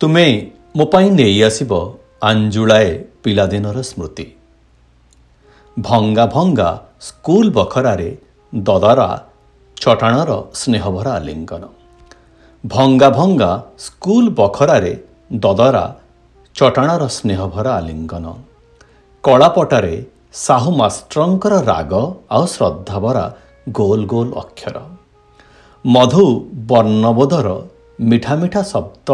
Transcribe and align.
ତୁମେ 0.00 0.52
ମୋ 0.76 0.84
ପାଇଁ 0.84 1.10
ନେଇ 1.10 1.42
ଆସିବ 1.42 1.72
ଆଞ୍ଜୁଳାଏ 2.22 3.04
ପିଲାଦିନର 3.22 3.82
ସ୍ମୃତି। 3.82 4.26
ଭଙ୍ଗା 5.80 6.26
ଭଙ୍ଗା 6.26 6.70
ସ୍କୁଲ 7.00 7.46
ବଖରାରେ 7.50 8.10
ଦଦରା 8.52 9.08
ଚଟାଣର 9.76 10.30
ସ୍ନେହଭରା 10.54 11.12
ଆଲିଙ୍ଗନ। 11.12 11.64
ଭଙ୍ଗା 12.66 13.08
ଭଙ୍ଗା 13.10 13.50
ସ୍କୁଲ 13.78 14.24
ବଖରାରେ 14.30 14.92
ଦଦରା 15.32 15.84
ଚଟାଣର 16.54 17.02
ସ୍ନେହଭରା 17.08 17.72
ଆଲିଙ୍ଗନ। 17.74 18.26
କଳାପଟାରେ 19.24 20.04
ସାହୁ 20.32 20.70
ମାଷ୍ଟ୍ରଙ୍କର 20.76 21.54
ରାଗ 21.62 21.92
ଆଉ 22.30 22.44
ଶ୍ରଦ୍ଧାଭରା 22.46 23.24
ଗୋଲ 23.68 24.00
ଗୋଲ 24.06 24.28
ଅକ୍ଷର। 24.36 24.76
ମଧୁ 25.84 26.24
ବର୍ଣ୍ଣବୋଧର 26.68 27.48
ମିଠା 28.00 28.34
ମିଠା 28.36 28.62
ଶବ୍ଦ 28.62 29.08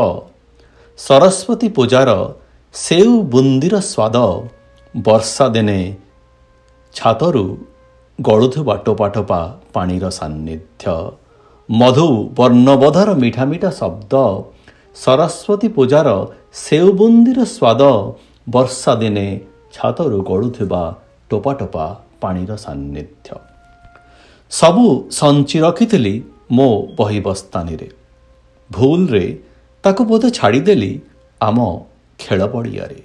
ସରସ୍ୱତୀ 1.05 1.69
ପୂଜାର 1.77 2.11
ସେଉ 2.75 3.13
ବୁନ୍ଦିର 3.33 3.75
ସ୍ୱାଦ 3.93 4.17
ବର୍ଷା 4.95 5.47
ଦିନେ 5.55 5.79
ଛାତରୁ 6.95 7.45
ଗଳୁଥିବା 8.19 8.75
ଟୋପା 8.87 9.07
ଟୋପା 9.15 9.41
ପାଣିର 9.75 10.05
ସାନ୍ନିଧ୍ୟ। 10.19 10.95
ମଧୁ 11.69 12.09
ବର୍ଣ୍ଣବୋଧର 12.39 13.11
ମିଠା 13.23 13.45
ମିଠା 13.53 13.71
ଶବ୍ଦ 13.81 14.13
ସରସ୍ୱତୀ 14.97 15.69
ପୂଜାର 15.77 16.09
ସେଉ 16.65 16.89
ବୁନ୍ଦିର 17.01 17.41
ସ୍ୱାଦ 17.57 17.83
ବର୍ଷା 18.47 18.93
ଦିନେ 19.03 19.27
ଛାତରୁ 19.75 20.19
ଗଳୁଥିବା 20.31 20.83
ଟୋପା 21.31 21.53
ଟୋପା 21.61 21.87
ପାଣିର 22.23 22.51
ସାନ୍ନିଧ୍ୟ। 22.65 23.29
ସବୁ 24.53 24.87
ସଞ୍ଚି 25.19 25.59
ରଖିଥିଲି 25.67 26.15
ମୋ 26.57 26.69
ବହି 26.99 27.21
ବସ୍ତାନୀରେ 27.27 27.89
ଭୁଲରେ 28.71 29.27
ତାକୁ 29.85 30.03
ବୋଧେ 30.11 30.29
ଛାଡ଼ିଦେଲି 30.39 30.93
ଆମ 31.41 31.59
ଖେଳ 32.21 32.41
ପଡ଼ିଆରେ। 32.53 33.01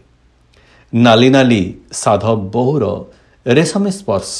ନାଲି 0.93 1.29
ନାଲି 1.35 1.61
ସାଧବ 2.03 2.35
ବୋହୁର 2.55 2.85
ରେଶମୀ 3.45 3.91
ସ୍ପର୍ଶ 3.99 4.39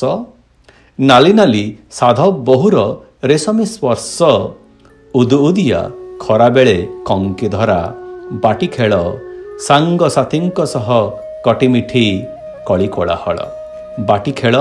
ନାଲି 1.00 1.32
ନାଲି 1.40 1.66
ସାଧବ 2.00 2.30
ବୋହୁର 2.48 2.78
ରେଶମୀ 3.32 3.66
ସ୍ପର୍ଶ 3.74 4.18
ଉଦୁ 5.14 5.38
ଉଦିଆ 5.48 5.82
ଖରାବେଳେ 6.24 6.78
କଙ୍କି 7.10 7.48
ଧରା 7.56 7.82
ବାଟି 8.44 8.68
ଖେଳ 8.76 8.94
ସାଙ୍ଗସାଥୀଙ୍କ 9.68 10.60
ସହ 10.74 10.88
କଟିମିଠି 11.46 12.06
କଳି 12.68 12.88
କୋଳାହଳ। 12.96 13.38
ବାଟି 14.10 14.32
ଖେଳ 14.40 14.56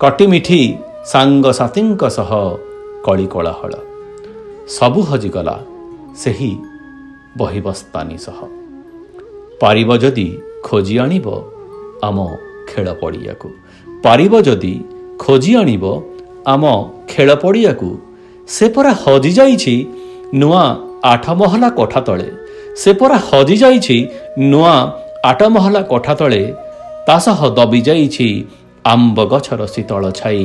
କଟିମିଠି 0.00 0.60
ସାଙ୍ଗସାଥୀଙ୍କ 1.12 2.02
ସହ 2.18 2.30
କଳି 3.06 3.26
କୋଳାହଳ। 3.34 3.72
ସବୁ 4.76 5.00
ହଜିଗଲା 5.10 5.56
ସେହି 6.22 6.50
ବହିବସ୍ତାନୀ 7.40 8.18
ସହ। 8.26 8.38
ପାରିବ 9.62 9.90
ଯଦି 10.02 10.28
ଖୋଜି 10.66 10.94
ଆଣିବ 11.04 11.26
ଆମ 12.08 12.18
ଖେଳ 12.70 12.86
ପଡ଼ିଆକୁ 13.00 13.48
ପାରିବ 14.04 14.34
ଯଦି 14.46 14.74
ଖୋଜି 15.24 15.52
ଆଣିବ 15.60 15.84
ଆମ 16.52 16.64
ଖେଳ 17.10 17.28
ପଡ଼ିଆକୁ 17.42 17.90
ସେ 18.48 18.66
ପରା 18.74 18.92
ହଜିଯାଇଛି 19.02 19.74
ନୂଆ 20.40 20.64
ଆଠ 21.12 21.24
ମହଲା 21.40 21.68
କୋଠା 21.78 22.00
ତଳେ। 22.08 22.28
ସେ 22.82 22.90
ପରା 23.00 23.16
ହଜିଯାଇଛି 23.28 23.98
ନୂଆ 24.50 24.74
ଆଠ 25.30 25.40
ମହଲା 25.54 25.82
କୋଠା 25.92 26.14
ତଳେ। 26.20 26.42
ତା 27.06 27.16
ସହ 27.24 27.40
ଦବି 27.58 27.80
ଯାଇଛି 27.88 28.28
ଆମ୍ବ 28.92 29.18
ଗଛର 29.32 29.60
ଶୀତଳ 29.74 30.04
ଛାଇ 30.20 30.44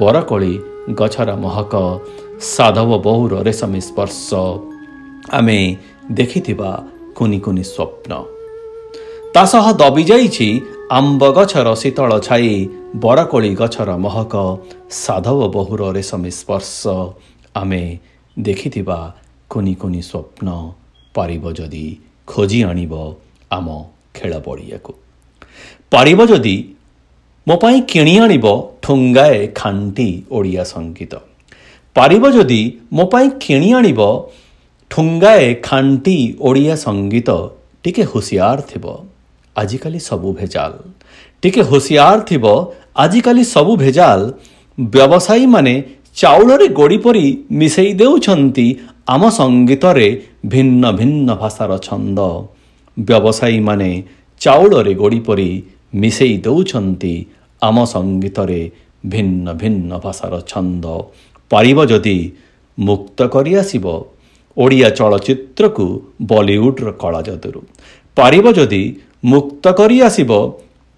ବରକୋଳି 0.00 0.54
ଗଛର 0.98 1.30
ମହକ 1.44 1.74
ସାଧବ 2.54 2.90
ବୋହୁର 3.06 3.34
ରେଶମୀ 3.48 3.80
ସ୍ପର୍ଶ। 3.88 4.28
ଆମେ 5.38 5.58
ଦେଖିଥିବା 6.10 6.70
କୁନି 7.16 7.38
କୁନି 7.40 7.64
ସ୍ୱପ୍ନ 7.64 8.12
ତା 9.34 9.42
ସହ 9.44 9.66
ଦବି 9.72 10.04
ଯାଇଛି 10.04 10.48
ଆମ୍ବ 10.90 11.22
ଗଛର 11.36 11.68
ଶୀତଳ 11.82 12.12
ଛାଇ 12.20 12.52
ବରକୋଳି 13.02 13.50
ଗଛର 13.54 13.90
ମହକ 14.04 14.34
ସାଧବ 15.02 15.40
ବୋହୁର 15.54 15.82
ରେଶମୀ 15.96 16.30
ସ୍ପର୍ଶ 16.40 16.80
ଆମେ 17.54 17.82
ଦେଖିଥିବା 18.36 18.98
କୁନି 19.50 19.74
କୁନି 19.74 20.02
ସ୍ୱପ୍ନ 20.10 20.48
ପାରିବ 21.14 21.44
ଯଦି 21.52 21.86
ଖୋଜି 22.26 22.60
ଆଣିବ 22.64 22.94
ଆମ 23.50 23.66
ଖେଳ 24.14 24.32
ପଡ଼ିଆକୁ 24.46 24.92
ପାରିବ 25.90 26.20
ଯଦି 26.26 26.56
ମୋ 27.46 27.54
ପାଇଁ 27.62 27.78
କିଣି 27.92 28.14
ଆଣିବ 28.18 28.46
ଠୁଙ୍ଗାଏ 28.82 29.38
ଖାଣ୍ଟି 29.54 30.08
ଓଡ଼ିଆ 30.30 30.62
ସଙ୍ଗୀତ 30.64 31.12
ପାରିବ 31.96 32.24
ଯଦି 32.30 32.60
ମୋ 32.92 33.04
ପାଇଁ 33.12 33.28
କିଣି 33.40 33.68
ଆଣିବ 33.74 34.00
ଠୁଙ୍ଗାଏ 34.92 35.54
ଖାଣ୍ଟି 35.62 36.34
ଓଡ଼ିଆ 36.40 36.74
ସଙ୍ଗୀତ 36.76 37.30
ଟିକେ 37.84 38.02
ହୁସିଆର 38.02 38.60
ଥିବ। 38.60 38.84
ଆଜିକାଲି 39.56 40.00
ସବୁ 40.00 40.32
ଭେଜାଲ। 40.32 40.72
ଟିକେ 41.42 41.62
ହୁସିଆର 41.62 42.18
ଥିବ। 42.20 42.44
ଆଜିକାଲି 42.96 43.44
ସବୁ 43.44 43.76
ଭେଜାଲ। 43.76 44.20
ବ୍ୟବସାୟୀମାନେ 44.78 45.82
ଚାଉଳରେ 46.16 46.68
ଗୋଡ଼ି 46.68 46.98
ପରି 46.98 47.38
ମିଶେଇ 47.50 47.92
ଦେଉଛନ୍ତି 47.94 48.66
ଆମ 49.08 49.28
ସଙ୍ଗୀତରେ 49.28 50.22
ଭିନ୍ନ 50.46 50.92
ଭିନ୍ନ 50.92 51.34
ଭାଷାର 51.34 51.78
ଛନ୍ଦ। 51.78 52.20
ବ୍ୟବସାୟୀମାନେ 52.98 54.02
ଚାଉଳରେ 54.40 54.94
ଗୋଡ଼ି 54.94 55.20
ପରି 55.20 55.62
ମିଶେଇ 55.94 56.36
ଦେଉଛନ୍ତି 56.36 57.26
ଆମ 57.62 57.84
ସଙ୍ଗୀତରେ 57.84 58.70
ଭିନ୍ନ 59.06 59.52
ଭିନ୍ନ 59.52 59.98
ଭାଷାର 59.98 60.34
ଛନ୍ଦ। 60.50 60.86
ପାରିବ 61.50 61.86
ଯଦି 61.86 62.32
ମୁକ୍ତ 62.78 63.22
କରିଆସିବ। 63.26 63.86
ଓଡ଼ିଆ 64.56 64.88
ଚଳଚ୍ଚିତ୍ରକୁ 64.90 65.86
ବଲିଉଡ଼ର 66.22 66.92
କଳା 66.92 67.20
ଯଦୁରୁ। 67.22 67.60
ପାରିବ 68.16 68.52
ଯଦି 68.52 68.82
ମୁକ୍ତ 69.24 69.64
କରିଆସିବ 69.72 70.30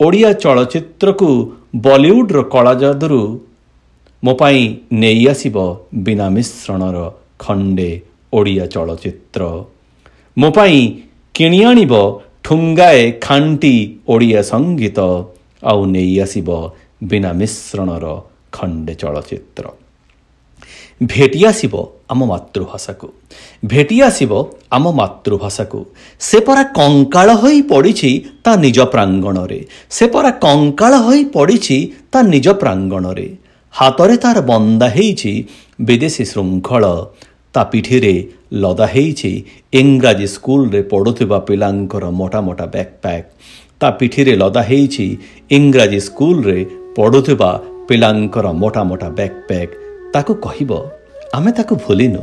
ଓଡ଼ିଆ 0.00 0.32
ଚଳଚ୍ଚିତ୍ରକୁ 0.32 1.28
ବଲିଉଡ଼ର 1.76 2.42
କଳା 2.42 2.75
ଯଦୁରୁ। 2.75 3.41
ମୋ 4.22 4.34
ପାଇଁ 4.34 4.60
ନେଇ 4.92 5.28
ଆସିବ 5.28 5.56
ବିନା 5.94 6.26
ମିଶ୍ରଣର 6.31 6.98
ଖଣ୍ଡେ 7.38 7.91
ଓଡ଼ିଆ 8.32 8.66
ଚଳଚ୍ଚିତ୍ର। 8.66 9.42
ମୋ 10.36 10.50
ପାଇଁ 10.50 10.78
କିଣି 11.34 11.65
ଆଣିବ 11.65 12.21
ଠୁଙ୍ଗାଏ 12.44 13.12
ଖାଣ୍ଟି 13.21 13.75
ଓଡ଼ିଆ 14.09 14.41
ସଙ୍ଗୀତ। 14.42 14.98
ଆଉ 15.62 15.81
ନେଇ 15.86 16.21
ଆସିବ 16.21 16.48
ବିନା 17.04 17.32
ମିଶ୍ରଣର 17.32 18.04
ଖଣ୍ଡେ 18.53 18.94
ଚଳଚ୍ଚିତ୍ର। 18.94 19.65
ଭେଟି 21.03 21.44
ଆସିବ 21.44 21.75
ଆମ 22.10 22.20
ମାତୃଭାଷାକୁ। 22.25 23.09
ଭେଟି 23.65 23.97
ଆସିବ 24.03 24.32
ଆମ 24.70 24.84
ମାତୃଭାଷାକୁ। 24.91 25.81
ସେ 26.20 26.38
ପରା 26.47 26.62
କଙ୍କାଳ 26.78 27.28
ହୋଇ 27.34 27.59
ପଡ଼ିଛି 27.62 28.10
ତା 28.44 28.53
ନିଜ 28.56 28.78
ପ୍ରାଙ୍ଗଣରେ। 28.94 29.60
ସେ 29.91 30.04
ପରା 30.06 30.31
କଙ୍କାଳ 30.44 30.92
ହୋଇ 31.06 31.22
ପଡ଼ିଛି 31.37 31.78
ତା 32.12 32.19
ନିଜ 32.34 32.47
ପ୍ରାଙ୍ଗଣରେ। 32.62 33.28
ହାତରେ 33.75 34.16
ତାର 34.16 34.38
ବନ୍ଦା 34.50 34.88
ହେଇଛି 34.97 35.32
ବିଦେଶୀ 35.81 36.25
ଶୃଙ୍ଖଳ। 36.25 36.84
ତା 37.54 37.62
ପିଠିରେ 37.65 38.15
ଲଦା 38.53 38.86
ହେଇଛି 38.86 39.32
ଇଂରାଜୀ 39.72 40.26
ସ୍କୁଲରେ 40.26 40.81
ପଢ଼ୁଥିବା 40.92 41.38
ପିଲାଙ୍କର 41.38 42.04
ମୋଟା 42.10 42.41
ମୋଟା 42.41 42.66
ବ୍ୟାକ୍ପ୍ୟାକ୍ 42.75 43.28
ତା 43.81 43.88
ପିଠିରେ 43.91 44.34
ଲଦା 44.36 44.62
ହେଇଛି 44.62 45.06
ଇଂରାଜୀ 45.50 46.00
ସ୍କୁଲରେ 46.00 46.59
ପଢ଼ୁଥିବା 46.97 47.50
ପିଲାଙ୍କର 47.88 48.47
ମୋଟା 48.53 48.82
ମୋଟା 48.84 49.09
ବ୍ୟାକ୍ପ୍ୟାକ୍ 49.19 49.72
ତାକୁ 50.12 50.32
କହିବ 50.47 50.71
ଆମେ 51.37 51.50
ତାକୁ 51.59 51.75
ଭୁଲିନୁ। 51.84 52.22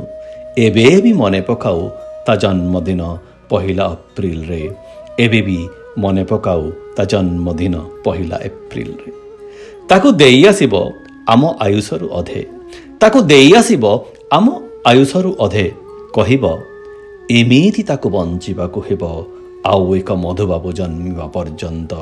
ଏବେ 0.65 0.85
ବି 1.03 1.11
ମନେ 1.21 1.41
ପକାଉ 1.49 1.79
ତା 2.25 2.33
ଜନ୍ମଦିନ 2.43 3.01
ପହିଲା 3.49 3.85
ଏପ୍ରିଲରେ। 3.95 4.61
ଏବେ 5.23 5.39
ବି 5.47 5.57
ମନେ 6.03 6.23
ପକାଉ 6.31 6.61
ତା 6.95 7.03
ଜନ୍ମଦିନ 7.11 7.75
ପହିଲା 8.05 8.37
ଏପ୍ରିଲରେ। 8.47 9.09
ତାକୁ 9.89 10.07
ଦେଇ 10.21 10.39
ଆସିବ 10.51 10.73
ଆମ 11.33 11.41
ଆୟୁଷରୁ 11.65 12.07
ଅଧେ। 12.19 12.41
ତାକୁ 13.01 13.19
ଦେଇ 13.31 13.49
ଆସିବ 13.59 13.83
ଆମ 14.37 14.47
ଆୟୁଷରୁ 14.91 15.31
ଅଧେ। 15.45 15.67
କହିବ 16.15 16.43
ଏମିତି 17.31 17.81
ତାକୁ 17.89 18.07
ବଞ୍ଚିବାକୁ 18.15 18.79
ହେବ 18.87 19.03
ଆଉ 19.71 19.83
ଏକ 19.95 20.09
ମଧୁବାବୁ 20.25 20.69
ଜନ୍ମିବା 20.79 21.25
ପର୍ଯ୍ୟନ୍ତ। 21.35 21.93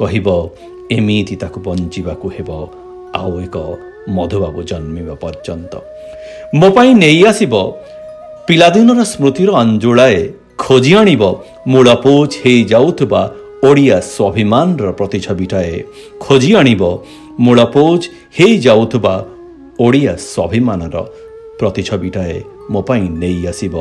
କହିବ 0.00 0.26
ଏମିତି 0.96 1.34
ତାକୁ 1.42 1.58
ବଞ୍ଚିବାକୁ 1.66 2.26
ହେବ 2.36 2.50
ଆଉ 3.20 3.32
ଏକ 3.44 3.56
ମଧୁବାବୁ 4.16 4.60
ଜନ୍ମିବା 4.70 5.14
ପର୍ଯ୍ୟନ୍ତ। 5.22 5.74
ମୋ 6.54 6.68
ପାଇଁ 6.76 6.94
ନେଇ 6.94 7.18
ଆସିବ। 7.30 7.54
ପିଲାଦିନର 8.46 9.00
ସ୍ମୃତିର 9.12 9.50
ଅଞ୍ଜୁଳାଏ 9.62 10.20
ଖୋଜି 10.58 10.92
ଆଣିବ। 11.00 11.22
ମୂଳ 11.72 11.88
ପୋଚ 12.04 12.30
ହେଇଯାଉଥିବା 12.42 13.22
ଓଡ଼ିଆ 13.68 13.98
ସ୍ୱାଭିମାନର 14.14 14.88
ପ୍ରତିଛବିଟାଏ 14.98 15.74
ଖୋଜି 16.24 16.50
ଆଣିବ। 16.60 16.82
ମୂଳ 17.44 17.58
ପୋଚ 17.74 18.02
ହେଇଯାଉଥିବା 18.38 19.14
ଓଡ଼ିଆ 19.84 20.14
ସ୍ୱାଭିମାନର 20.32 20.96
ପ୍ରତିଛବିଟାଏ 21.60 22.36
ମୋ 22.72 22.80
ପାଇଁ 22.88 23.04
ନେଇ 23.22 23.40
ଆସିବ। 23.46 23.74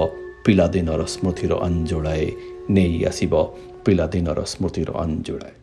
ପିଲାଦିନର 0.46 1.02
ସ୍ମୃତିର 1.14 1.52
ଅଞ୍ଜୁଳାଏ 1.68 2.26
ନେଇ 2.70 2.96
ଆସିବ। 3.10 3.34
ପିଲାଦିନର 3.86 4.40
ସ୍ମୃତିର 4.54 4.90
ଅଞ୍ଜୁଳାଏ। 5.04 5.59